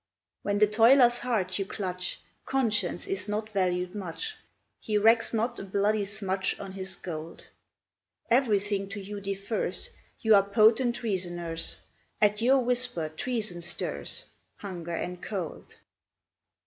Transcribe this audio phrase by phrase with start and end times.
[0.41, 4.35] When the toiler's heart you clutch, Conscience is not valued much,
[4.79, 7.43] He recks not a bloody smutch On his gold:
[8.31, 11.77] Everything to you defers, You are potent reasoners,
[12.19, 14.25] At your whisper Treason stirs,
[14.55, 15.77] Hunger and Cold!